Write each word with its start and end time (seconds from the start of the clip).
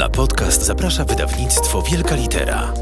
Na 0.00 0.08
podcast 0.08 0.62
zaprasza 0.62 1.04
wydawnictwo 1.04 1.82
Wielka 1.82 2.16
Litera. 2.16 2.74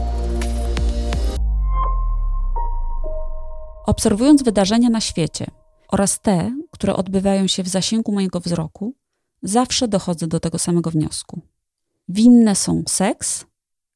Obserwując 3.87 4.43
wydarzenia 4.43 4.91
na 4.91 5.01
świecie 5.01 5.47
oraz 5.89 6.21
te, 6.21 6.57
które 6.71 6.97
odbywają 6.97 7.47
się 7.47 7.63
w 7.63 7.69
zasięgu 7.69 8.13
mojego 8.13 8.41
wzroku, 8.41 8.95
zawsze 9.43 9.89
dochodzę 9.89 10.27
do 10.27 10.41
tego 10.41 10.59
samego 10.59 10.91
wniosku. 10.91 11.41
Winne 12.09 12.55
są 12.55 12.83
seks 12.89 13.47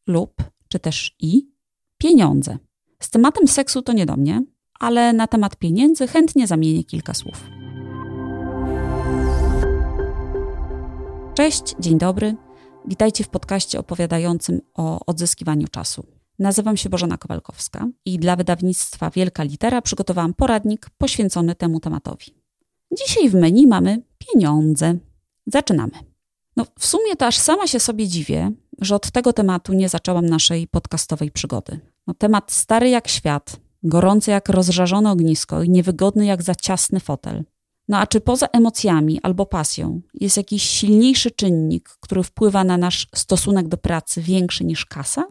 lub, 0.07 0.43
czy 0.68 0.79
też 0.79 1.17
i, 1.21 1.46
pieniądze. 1.99 2.59
Z 3.00 3.11
tematem 3.11 3.49
seksu 3.49 3.82
to 3.82 3.93
nie 3.93 4.07
do 4.07 4.17
mnie, 4.17 4.43
ale 4.81 5.13
na 5.13 5.27
temat 5.27 5.57
pieniędzy 5.57 6.07
chętnie 6.07 6.46
zamienię 6.46 6.85
kilka 6.85 7.14
słów. 7.14 7.45
Cześć, 11.35 11.75
dzień 11.81 11.99
dobry. 11.99 12.36
Witajcie 12.86 13.25
w 13.25 13.29
podcaście 13.29 13.79
opowiadającym 13.79 14.61
o 14.75 15.07
odzyskiwaniu 15.07 15.68
czasu. 15.68 16.07
Nazywam 16.39 16.77
się 16.77 16.89
Bożena 16.89 17.18
Kowalkowska 17.18 17.89
i 18.05 18.18
dla 18.18 18.36
wydawnictwa 18.36 19.11
Wielka 19.11 19.43
Litera 19.43 19.82
przygotowałam 19.82 20.35
poradnik 20.35 20.91
poświęcony 20.99 21.55
temu 21.55 21.81
tematowi. 21.81 22.35
Dzisiaj 22.99 23.31
w 23.31 23.35
menu 23.35 23.67
mamy 23.67 24.03
pieniądze. 24.18 24.99
Zaczynamy. 25.46 25.93
No, 26.57 26.67
w 26.79 26.86
sumie 26.86 27.17
to 27.17 27.27
aż 27.27 27.39
sama 27.39 27.67
się 27.67 27.81
sobie 27.81 28.08
dziwię, 28.08 28.53
że 28.81 28.94
od 28.94 29.11
tego 29.11 29.33
tematu 29.33 29.72
nie 29.72 29.89
zaczęłam 29.89 30.27
naszej 30.27 30.69
podcastowej 30.69 31.30
przygody. 31.30 31.80
No, 32.06 32.14
temat 32.14 32.53
stary 32.53 32.89
jak 32.89 33.08
świat, 33.08 33.56
gorący 33.83 34.30
jak 34.30 34.48
rozżarzone 34.48 35.11
ognisko 35.11 35.62
i 35.62 35.70
niewygodny 35.70 36.27
jak 36.27 36.42
za 36.42 36.55
ciasny 36.55 37.00
fotel. 37.00 37.44
No 37.89 37.98
a 37.98 38.06
czy 38.06 38.20
poza 38.20 38.47
emocjami 38.47 39.20
albo 39.22 39.47
pasją 39.47 40.00
jest 40.14 40.36
jakiś 40.36 40.62
silniejszy 40.62 41.31
czynnik, 41.31 41.89
który 41.89 42.22
wpływa 42.22 42.64
na 42.64 42.77
nasz 42.77 43.08
stosunek 43.14 43.69
do 43.69 43.77
pracy 43.77 44.22
większy 44.22 44.64
niż 44.64 44.86
kasa? 44.86 45.25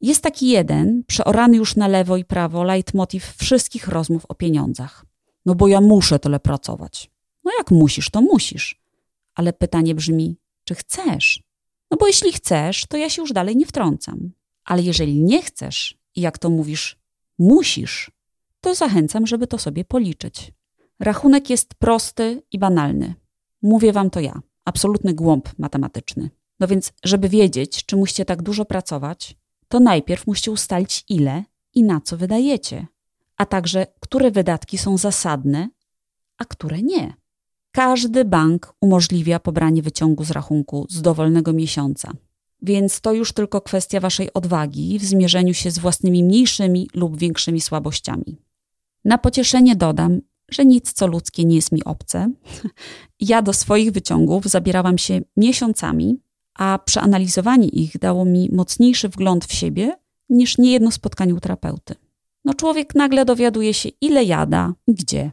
Jest 0.00 0.22
taki 0.22 0.48
jeden, 0.48 1.04
przeorany 1.06 1.56
już 1.56 1.76
na 1.76 1.88
lewo 1.88 2.16
i 2.16 2.24
prawo, 2.24 2.64
leitmotiv 2.64 3.34
wszystkich 3.36 3.88
rozmów 3.88 4.24
o 4.28 4.34
pieniądzach. 4.34 5.04
No 5.46 5.54
bo 5.54 5.68
ja 5.68 5.80
muszę 5.80 6.18
tyle 6.18 6.40
pracować. 6.40 7.10
No 7.44 7.52
jak 7.58 7.70
musisz, 7.70 8.10
to 8.10 8.20
musisz. 8.22 8.80
Ale 9.34 9.52
pytanie 9.52 9.94
brzmi, 9.94 10.36
czy 10.64 10.74
chcesz? 10.74 11.42
No 11.90 11.96
bo 11.96 12.06
jeśli 12.06 12.32
chcesz, 12.32 12.86
to 12.88 12.96
ja 12.96 13.10
się 13.10 13.22
już 13.22 13.32
dalej 13.32 13.56
nie 13.56 13.66
wtrącam. 13.66 14.30
Ale 14.64 14.82
jeżeli 14.82 15.22
nie 15.22 15.42
chcesz 15.42 15.98
i 16.14 16.20
jak 16.20 16.38
to 16.38 16.50
mówisz, 16.50 16.98
musisz, 17.38 18.10
to 18.60 18.74
zachęcam, 18.74 19.26
żeby 19.26 19.46
to 19.46 19.58
sobie 19.58 19.84
policzyć. 19.84 20.52
Rachunek 21.00 21.50
jest 21.50 21.74
prosty 21.74 22.42
i 22.52 22.58
banalny. 22.58 23.14
Mówię 23.62 23.92
wam 23.92 24.10
to 24.10 24.20
ja, 24.20 24.40
absolutny 24.64 25.14
głąb 25.14 25.48
matematyczny. 25.58 26.30
No 26.60 26.66
więc, 26.66 26.92
żeby 27.04 27.28
wiedzieć, 27.28 27.86
czy 27.86 27.96
musicie 27.96 28.24
tak 28.24 28.42
dużo 28.42 28.64
pracować, 28.64 29.36
to 29.68 29.80
najpierw 29.80 30.26
musicie 30.26 30.50
ustalić 30.50 31.04
ile 31.08 31.44
i 31.74 31.82
na 31.82 32.00
co 32.00 32.16
wydajecie, 32.16 32.86
a 33.36 33.46
także 33.46 33.86
które 34.00 34.30
wydatki 34.30 34.78
są 34.78 34.98
zasadne, 34.98 35.68
a 36.38 36.44
które 36.44 36.82
nie. 36.82 37.14
Każdy 37.72 38.24
bank 38.24 38.74
umożliwia 38.80 39.40
pobranie 39.40 39.82
wyciągu 39.82 40.24
z 40.24 40.30
rachunku 40.30 40.86
z 40.90 41.02
dowolnego 41.02 41.52
miesiąca, 41.52 42.12
więc 42.62 43.00
to 43.00 43.12
już 43.12 43.32
tylko 43.32 43.60
kwestia 43.60 44.00
waszej 44.00 44.32
odwagi 44.32 44.98
w 44.98 45.04
zmierzeniu 45.04 45.54
się 45.54 45.70
z 45.70 45.78
własnymi 45.78 46.24
mniejszymi 46.24 46.88
lub 46.94 47.18
większymi 47.18 47.60
słabościami. 47.60 48.36
Na 49.04 49.18
pocieszenie 49.18 49.76
dodam, 49.76 50.20
że 50.50 50.64
nic 50.64 50.92
co 50.92 51.06
ludzkie 51.06 51.44
nie 51.44 51.56
jest 51.56 51.72
mi 51.72 51.84
obce. 51.84 52.30
Ja 53.20 53.42
do 53.42 53.52
swoich 53.52 53.92
wyciągów 53.92 54.44
zabierałam 54.44 54.98
się 54.98 55.20
miesiącami, 55.36 56.20
a 56.54 56.78
przeanalizowanie 56.84 57.68
ich 57.68 57.98
dało 57.98 58.24
mi 58.24 58.48
mocniejszy 58.52 59.08
wgląd 59.08 59.44
w 59.44 59.52
siebie 59.52 59.96
niż 60.28 60.58
niejedno 60.58 60.90
spotkanie 60.90 61.34
u 61.34 61.40
terapeuty. 61.40 61.94
No 62.44 62.54
człowiek 62.54 62.94
nagle 62.94 63.24
dowiaduje 63.24 63.74
się, 63.74 63.88
ile 64.00 64.24
jada 64.24 64.74
i 64.86 64.94
gdzie, 64.94 65.30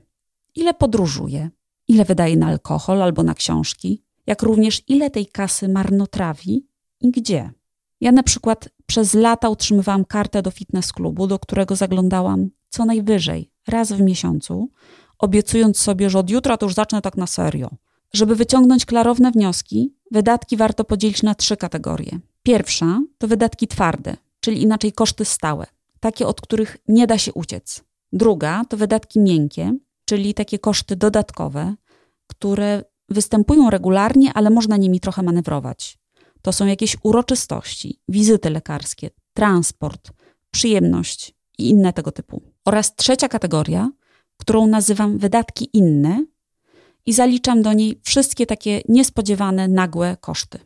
ile 0.56 0.74
podróżuje, 0.74 1.50
ile 1.88 2.06
wydaje 2.06 2.38
na 2.38 2.48
alkohol 2.48 3.02
albo 3.02 3.24
na 3.24 3.34
książki, 3.34 4.04
jak 4.28 4.42
również 4.42 4.82
ile 4.88 5.10
tej 5.10 5.26
kasy 5.26 5.70
marnotrawi 5.70 6.68
i 7.02 7.12
gdzie. 7.12 7.52
Ja 8.02 8.12
na 8.12 8.24
przykład 8.24 8.70
przez 8.86 9.14
lata 9.14 9.50
utrzymywałam 9.50 10.06
kartę 10.06 10.42
do 10.42 10.52
fitness 10.52 10.94
klubu, 10.94 11.28
do 11.28 11.40
którego 11.40 11.76
zaglądałam 11.76 12.50
co 12.74 12.86
najwyżej 12.86 13.52
raz 13.68 13.92
w 13.92 14.02
miesiącu, 14.02 14.70
obiecując 15.20 15.80
sobie, 15.80 16.10
że 16.10 16.20
od 16.20 16.30
jutra 16.30 16.58
to 16.58 16.66
już 16.66 16.74
zacznę 16.74 17.02
tak 17.02 17.18
na 17.18 17.28
serio. 17.28 17.70
Żeby 18.14 18.36
wyciągnąć 18.36 18.86
klarowne 18.86 19.32
wnioski, 19.32 19.94
wydatki 20.12 20.58
warto 20.58 20.84
podzielić 20.84 21.24
na 21.24 21.36
trzy 21.36 21.58
kategorie. 21.58 22.20
Pierwsza 22.44 23.02
to 23.18 23.28
wydatki 23.28 23.68
twarde, 23.68 24.18
czyli 24.40 24.62
inaczej 24.62 24.92
koszty 24.92 25.26
stałe, 25.26 25.66
takie 26.00 26.28
od 26.28 26.42
których 26.42 26.78
nie 26.88 27.08
da 27.08 27.18
się 27.18 27.34
uciec. 27.34 27.84
Druga 28.14 28.66
to 28.70 28.78
wydatki 28.78 29.20
miękkie, 29.20 29.78
czyli 30.06 30.34
takie 30.34 30.60
koszty 30.60 30.96
dodatkowe, 30.96 31.76
które 32.28 32.84
występują 33.10 33.70
regularnie, 33.70 34.34
ale 34.34 34.50
można 34.50 34.78
nimi 34.78 35.00
trochę 35.00 35.24
manewrować. 35.24 35.98
To 36.42 36.54
są 36.54 36.66
jakieś 36.66 36.98
uroczystości, 37.04 38.00
wizyty 38.08 38.50
lekarskie, 38.50 39.10
transport, 39.34 40.12
przyjemność 40.52 41.36
i 41.58 41.70
inne 41.70 41.94
tego 41.94 42.12
typu. 42.12 42.53
Oraz 42.66 42.96
trzecia 42.96 43.28
kategoria 43.28 43.90
którą 44.38 44.68
nazywam 44.68 45.18
wydatki 45.18 45.70
inne 45.74 46.26
i 47.06 47.14
zaliczam 47.14 47.62
do 47.62 47.74
niej 47.74 48.02
wszystkie 48.04 48.46
takie 48.46 48.82
niespodziewane, 48.90 49.68
nagłe 49.68 50.18
koszty. 50.22 50.60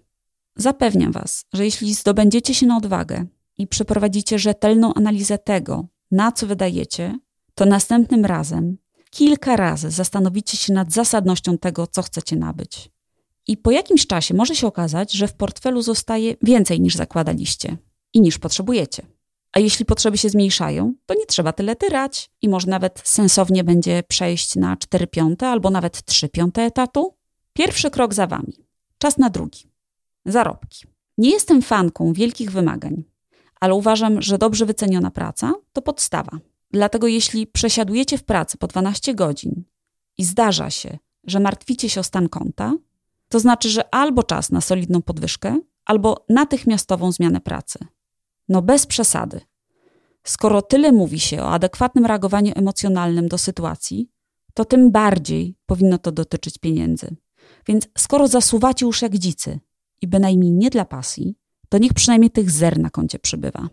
Zapewniam 0.55 1.11
Was, 1.11 1.45
że 1.53 1.65
jeśli 1.65 1.93
zdobędziecie 1.93 2.53
się 2.53 2.65
na 2.65 2.77
odwagę 2.77 3.25
i 3.57 3.67
przeprowadzicie 3.67 4.39
rzetelną 4.39 4.93
analizę 4.93 5.37
tego, 5.37 5.87
na 6.11 6.31
co 6.31 6.47
wydajecie, 6.47 7.19
to 7.55 7.65
następnym 7.65 8.25
razem 8.25 8.77
kilka 9.09 9.55
razy 9.55 9.91
zastanowicie 9.91 10.57
się 10.57 10.73
nad 10.73 10.91
zasadnością 10.91 11.57
tego, 11.57 11.87
co 11.87 12.01
chcecie 12.01 12.35
nabyć. 12.35 12.89
I 13.47 13.57
po 13.57 13.71
jakimś 13.71 14.07
czasie 14.07 14.33
może 14.33 14.55
się 14.55 14.67
okazać, 14.67 15.11
że 15.11 15.27
w 15.27 15.33
portfelu 15.33 15.81
zostaje 15.81 16.35
więcej 16.41 16.81
niż 16.81 16.95
zakładaliście 16.95 17.77
i 18.13 18.21
niż 18.21 18.37
potrzebujecie. 18.37 19.16
A 19.57 19.59
jeśli 19.59 19.85
potrzeby 19.85 20.17
się 20.17 20.29
zmniejszają, 20.29 20.93
to 21.05 21.13
nie 21.13 21.25
trzeba 21.25 21.53
tyle 21.53 21.75
tyrać 21.75 22.29
i 22.41 22.49
może 22.49 22.67
nawet 22.67 23.01
sensownie 23.03 23.63
będzie 23.63 24.03
przejść 24.07 24.55
na 24.55 24.77
4 24.77 25.07
piąte 25.07 25.47
albo 25.47 25.69
nawet 25.69 26.05
3 26.05 26.29
piąte 26.29 26.61
etatu. 26.61 27.13
Pierwszy 27.53 27.89
krok 27.89 28.13
za 28.13 28.27
wami. 28.27 28.53
Czas 28.97 29.17
na 29.17 29.29
drugi. 29.29 29.71
Zarobki. 30.25 30.85
Nie 31.17 31.29
jestem 31.29 31.61
fanką 31.61 32.13
wielkich 32.13 32.51
wymagań, 32.51 33.03
ale 33.59 33.73
uważam, 33.73 34.21
że 34.21 34.37
dobrze 34.37 34.65
wyceniona 34.65 35.11
praca 35.11 35.53
to 35.73 35.81
podstawa. 35.81 36.39
Dlatego 36.71 37.07
jeśli 37.07 37.47
przesiadujecie 37.47 38.17
w 38.17 38.23
pracy 38.23 38.57
po 38.57 38.67
12 38.67 39.15
godzin 39.15 39.63
i 40.17 40.23
zdarza 40.23 40.69
się, 40.69 40.97
że 41.23 41.39
martwicie 41.39 41.89
się 41.89 41.99
o 41.99 42.03
stan 42.03 42.29
konta, 42.29 42.73
to 43.29 43.39
znaczy, 43.39 43.69
że 43.69 43.95
albo 43.95 44.23
czas 44.23 44.51
na 44.51 44.61
solidną 44.61 45.01
podwyżkę, 45.01 45.59
albo 45.85 46.25
natychmiastową 46.29 47.11
zmianę 47.11 47.41
pracy. 47.41 47.79
No 48.49 48.61
bez 48.61 48.85
przesady. 48.85 49.41
Skoro 50.23 50.61
tyle 50.61 50.91
mówi 50.91 51.19
się 51.19 51.41
o 51.41 51.49
adekwatnym 51.49 52.05
reagowaniu 52.05 52.51
emocjonalnym 52.55 53.27
do 53.27 53.37
sytuacji, 53.37 54.09
to 54.53 54.65
tym 54.65 54.91
bardziej 54.91 55.55
powinno 55.65 55.97
to 55.97 56.11
dotyczyć 56.11 56.57
pieniędzy. 56.57 57.15
Więc 57.67 57.87
skoro 57.97 58.27
zasuwacie 58.27 58.85
już 58.85 59.01
jak 59.01 59.17
dzicy 59.17 59.59
i 60.01 60.07
bynajmniej 60.07 60.51
nie 60.51 60.69
dla 60.69 60.85
pasji, 60.85 61.35
to 61.69 61.77
niech 61.77 61.93
przynajmniej 61.93 62.31
tych 62.31 62.51
zer 62.51 62.79
na 62.79 62.89
koncie 62.89 63.19
przybywa. 63.19 63.69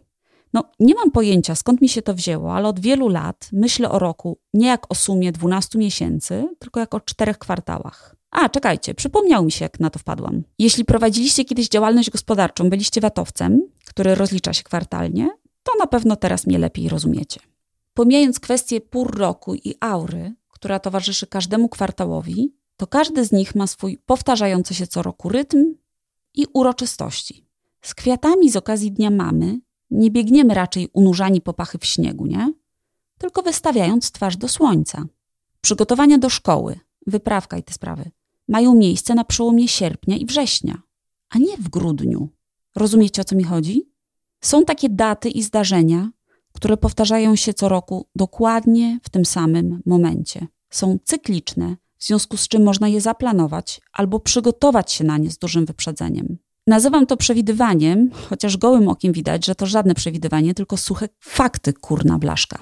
No, 0.53 0.65
nie 0.81 0.95
mam 0.95 1.11
pojęcia 1.11 1.55
skąd 1.55 1.81
mi 1.81 1.89
się 1.89 2.03
to 2.03 2.15
wzięło, 2.15 2.55
ale 2.55 2.69
od 2.69 2.81
wielu 2.81 3.09
lat 3.09 3.49
myślę 3.53 3.91
o 3.91 3.99
roku 3.99 4.39
nie 4.55 4.67
jak 4.67 4.93
o 4.93 4.95
sumie 4.95 5.33
12 5.33 5.79
miesięcy, 5.79 6.49
tylko 6.59 6.81
jak 6.81 6.95
o 6.95 7.01
czterech 7.01 7.39
kwartałach. 7.39 8.17
A, 8.31 8.49
czekajcie, 8.49 8.95
przypomniał 8.95 9.45
mi 9.45 9.53
się, 9.53 9.65
jak 9.65 9.81
na 9.81 9.91
to 9.91 9.99
wpadłam. 9.99 10.43
Jeśli 10.59 10.85
prowadziliście 10.85 11.45
kiedyś 11.45 11.69
działalność 11.69 12.11
gospodarczą, 12.11 12.71
byliście 12.71 13.01
watowcem, 13.01 13.61
który 13.85 14.15
rozlicza 14.15 14.53
się 14.53 14.63
kwartalnie, 14.63 15.29
to 15.63 15.73
na 15.79 15.87
pewno 15.87 16.17
teraz 16.17 16.47
mnie 16.47 16.59
lepiej 16.59 16.89
rozumiecie. 16.89 17.41
Pomijając 17.95 18.41
kwestię 18.41 18.81
pór 18.81 19.19
roku 19.19 19.55
i 19.55 19.75
aury, 19.81 20.35
która 20.49 20.79
towarzyszy 20.79 21.27
każdemu 21.27 21.69
kwartałowi, 21.69 22.55
to 22.77 22.87
każdy 22.87 23.25
z 23.25 23.33
nich 23.33 23.55
ma 23.55 23.67
swój 23.67 23.99
powtarzający 23.99 24.75
się 24.75 24.87
co 24.87 25.03
roku 25.03 25.29
rytm 25.29 25.75
i 26.35 26.47
uroczystości. 26.53 27.47
Z 27.83 27.95
kwiatami 27.95 28.51
z 28.51 28.57
okazji 28.57 28.93
Dnia 28.93 29.11
Mamy 29.11 29.61
nie 29.91 30.11
biegniemy 30.11 30.55
raczej 30.55 30.89
unurzani 30.93 31.41
popachy 31.41 31.79
w 31.79 31.85
śniegu, 31.85 32.27
nie? 32.27 32.53
Tylko 33.19 33.43
wystawiając 33.43 34.13
twarz 34.13 34.37
do 34.37 34.49
słońca. 34.49 35.05
Przygotowania 35.61 36.19
do 36.19 36.31
szkoły, 36.31 36.81
wyprawka 37.07 37.59
i 37.59 37.63
te 37.63 37.73
sprawy 37.73 38.11
mają 38.49 38.75
miejsce 38.75 39.15
na 39.15 39.25
przełomie 39.25 39.69
sierpnia 39.69 40.17
i 40.17 40.27
września, 40.27 40.83
a 41.31 41.39
nie 41.39 41.57
w 41.57 41.69
grudniu. 41.69 42.29
Rozumiecie 42.77 43.23
o 43.23 43.25
co 43.25 43.37
mi 43.37 43.45
chodzi? 43.45 43.91
Są 44.41 44.65
takie 44.65 44.89
daty 44.89 45.29
i 45.29 45.43
zdarzenia, 45.43 46.11
które 46.53 46.77
powtarzają 46.77 47.37
się 47.37 47.55
co 47.55 47.69
roku 47.69 48.09
dokładnie 48.17 48.99
w 49.03 49.09
tym 49.09 49.25
samym 49.25 49.83
momencie. 49.87 50.47
Są 50.71 50.99
cykliczne, 51.05 51.77
w 51.99 52.05
związku 52.05 52.37
z 52.37 52.49
czym 52.49 52.63
można 52.63 52.89
je 52.89 53.01
zaplanować 53.01 53.81
albo 53.93 54.21
przygotować 54.21 54.93
się 54.93 55.05
na 55.05 55.19
nie 55.19 55.31
z 55.31 55.39
dużym 55.39 55.67
wyprzedzeniem. 55.67 56.39
Nazywam 56.67 57.07
to 57.07 57.17
przewidywaniem, 57.17 58.11
chociaż 58.29 58.57
gołym 58.57 58.89
okiem 58.89 59.13
widać, 59.13 59.47
że 59.47 59.55
to 59.55 59.67
żadne 59.67 59.95
przewidywanie, 59.95 60.55
tylko 60.55 60.77
suche 60.77 61.09
fakty, 61.21 61.73
kurna 61.73 62.19
blaszka. 62.19 62.59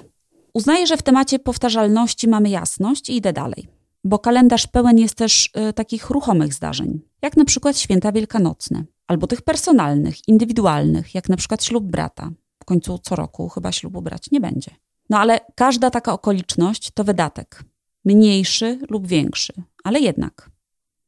Uznaję, 0.53 0.87
że 0.87 0.97
w 0.97 1.01
temacie 1.01 1.39
powtarzalności 1.39 2.27
mamy 2.27 2.49
jasność 2.49 3.09
i 3.09 3.15
idę 3.15 3.33
dalej, 3.33 3.67
bo 4.03 4.19
kalendarz 4.19 4.67
pełen 4.67 4.97
jest 4.97 5.15
też 5.15 5.49
y, 5.69 5.73
takich 5.73 6.09
ruchomych 6.09 6.53
zdarzeń, 6.53 7.01
jak 7.21 7.37
na 7.37 7.45
przykład 7.45 7.77
święta 7.77 8.11
wielkanocne, 8.11 8.83
albo 9.07 9.27
tych 9.27 9.41
personalnych, 9.41 10.27
indywidualnych, 10.27 11.15
jak 11.15 11.29
na 11.29 11.37
przykład 11.37 11.63
ślub 11.63 11.83
brata. 11.83 12.31
W 12.59 12.65
końcu 12.65 12.97
co 12.97 13.15
roku 13.15 13.49
chyba 13.49 13.71
ślubu 13.71 14.01
brać 14.01 14.31
nie 14.31 14.41
będzie. 14.41 14.71
No 15.09 15.19
ale 15.19 15.39
każda 15.55 15.89
taka 15.89 16.13
okoliczność 16.13 16.91
to 16.91 17.03
wydatek, 17.03 17.63
mniejszy 18.05 18.79
lub 18.89 19.07
większy, 19.07 19.53
ale 19.83 19.99
jednak. 19.99 20.49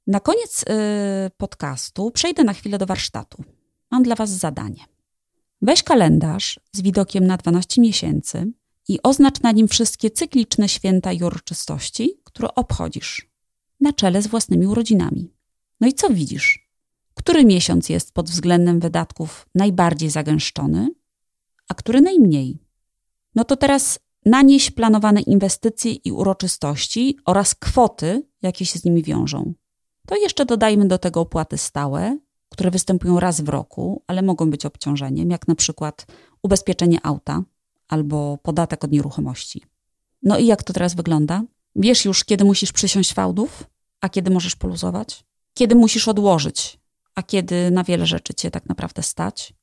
Na 0.08 0.20
koniec 0.20 0.64
y, 0.64 0.66
podcastu 1.38 2.12
przejdę 2.12 2.44
na 2.44 2.54
chwilę 2.54 2.78
do 2.78 2.86
warsztatu. 2.86 3.44
Mam 3.92 4.04
dla 4.04 4.16
Was 4.16 4.30
zadanie. 4.30 4.86
Weź 5.62 5.84
kalendarz 5.84 6.60
z 6.72 6.82
widokiem 6.82 7.28
na 7.28 7.38
12 7.38 7.82
miesięcy 7.82 8.52
i 8.88 9.00
oznacz 9.04 9.42
na 9.42 9.52
nim 9.52 9.68
wszystkie 9.68 10.12
cykliczne 10.12 10.70
święta 10.70 11.12
i 11.12 11.24
uroczystości, 11.24 12.20
które 12.24 12.56
obchodzisz, 12.56 13.30
na 13.80 13.94
czele 13.94 14.22
z 14.22 14.28
własnymi 14.28 14.68
urodzinami. 14.68 15.34
No 15.82 15.88
i 15.88 15.94
co 15.94 16.10
widzisz? 16.10 16.65
Który 17.26 17.46
miesiąc 17.46 17.90
jest 17.90 18.12
pod 18.12 18.30
względem 18.30 18.80
wydatków 18.80 19.50
najbardziej 19.56 20.10
zagęszczony, 20.10 20.90
a 21.68 21.74
który 21.74 22.02
najmniej? 22.02 22.60
No 23.36 23.44
to 23.44 23.56
teraz 23.56 24.00
nanieś 24.26 24.72
planowane 24.72 25.22
inwestycje 25.22 25.92
i 25.92 26.12
uroczystości 26.12 27.18
oraz 27.26 27.56
kwoty, 27.56 28.24
jakie 28.42 28.66
się 28.66 28.80
z 28.80 28.86
nimi 28.86 29.04
wiążą. 29.04 29.54
To 30.08 30.16
jeszcze 30.16 30.46
dodajmy 30.46 30.88
do 30.88 30.98
tego 30.98 31.22
opłaty 31.22 31.58
stałe, 31.58 32.18
które 32.50 32.72
występują 32.72 33.20
raz 33.20 33.42
w 33.42 33.50
roku, 33.50 34.04
ale 34.08 34.22
mogą 34.22 34.50
być 34.50 34.66
obciążeniem, 34.66 35.30
jak 35.30 35.48
na 35.48 35.56
przykład 35.56 36.06
ubezpieczenie 36.44 37.00
auta 37.04 37.44
albo 37.88 38.38
podatek 38.38 38.84
od 38.84 38.92
nieruchomości. 38.92 39.64
No 40.24 40.38
i 40.38 40.46
jak 40.46 40.64
to 40.64 40.74
teraz 40.74 40.96
wygląda? 40.96 41.44
Wiesz 41.76 42.06
już, 42.06 42.24
kiedy 42.24 42.46
musisz 42.46 42.72
przysiąść 42.72 43.14
fałdów, 43.14 43.64
a 44.02 44.10
kiedy 44.10 44.32
możesz 44.32 44.56
poluzować? 44.56 45.26
Kiedy 45.54 45.76
musisz 45.76 46.08
odłożyć, 46.08 46.80
a 47.16 47.24
kiedy 47.24 47.72
na 47.72 47.84
wiele 47.84 48.06
rzeczy 48.06 48.34
cię 48.34 48.52
tak 48.52 48.70
naprawdę 48.70 49.04
stać? 49.04 49.54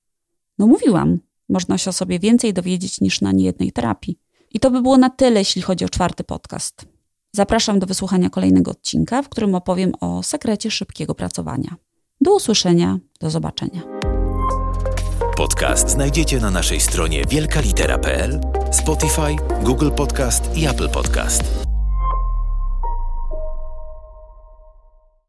No 0.59 0.67
mówiłam, 0.67 1.19
można 1.49 1.79
się 1.79 1.91
o 1.91 1.93
sobie 1.93 2.19
więcej 2.19 2.53
dowiedzieć 2.53 3.01
niż 3.01 3.21
na 3.21 3.33
niejednej 3.33 3.73
terapii. 3.73 4.19
I 4.51 4.61
to 4.61 4.71
by 4.71 4.83
było 4.83 4.99
na 4.99 5.11
tyle, 5.11 5.41
jeśli 5.41 5.63
chodzi 5.63 5.85
o 5.85 5.89
czwarty 5.89 6.25
podcast. 6.25 6.87
Zapraszam 7.33 7.79
do 7.79 7.87
wysłuchania 7.87 8.31
kolejnego 8.31 8.71
odcinka, 8.71 9.23
w 9.23 9.29
którym 9.29 9.55
opowiem 9.55 9.93
o 10.01 10.23
sekrecie 10.23 10.71
szybkiego 10.71 11.15
pracowania. 11.15 11.77
Do 12.21 12.35
usłyszenia, 12.35 12.99
do 13.21 13.31
zobaczenia. 13.31 13.83
Podcast 15.37 15.89
znajdziecie 15.89 16.41
na 16.41 16.51
naszej 16.51 16.81
stronie 16.81 17.25
wielkalitera.pl, 17.29 18.41
Spotify, 18.73 19.37
Google 19.63 19.91
Podcast 19.91 20.57
i 20.57 20.67
Apple 20.67 20.89
Podcast. 20.89 21.72